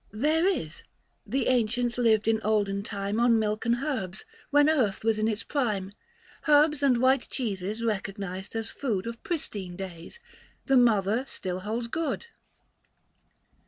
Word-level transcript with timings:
"There 0.27 0.47
is; 0.47 0.81
the 1.27 1.45
ancients 1.45 1.99
lived 1.99 2.27
in 2.27 2.41
olden 2.41 2.81
time 2.81 3.17
415 3.17 3.23
On 3.23 3.39
milk 3.39 3.65
and 3.67 3.75
herbs, 3.83 4.25
when 4.49 4.67
earth 4.67 5.03
was 5.03 5.19
in 5.19 5.27
its 5.27 5.43
prime; 5.43 5.91
Herbs 6.47 6.81
and 6.81 6.99
white 6.99 7.29
cheeses 7.29 7.83
recognised 7.83 8.55
as 8.55 8.71
food 8.71 9.05
Of 9.05 9.21
pristine 9.21 9.75
days, 9.75 10.19
the 10.65 10.75
mother 10.75 11.23
still 11.27 11.59
holds 11.59 11.87
good." 11.87 12.21
IX. 12.21 12.25
ID. 12.25 12.29